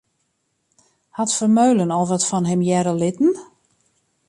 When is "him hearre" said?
2.51-2.93